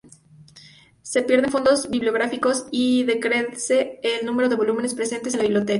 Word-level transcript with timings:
Se 1.03 1.21
pierden 1.21 1.51
fondos 1.51 1.91
bibliográficos 1.91 2.65
y 2.71 3.03
decrece 3.03 3.99
el 4.01 4.25
número 4.25 4.49
de 4.49 4.55
volúmenes 4.55 4.95
presentes 4.95 5.35
en 5.35 5.37
la 5.37 5.43
Biblioteca. 5.43 5.69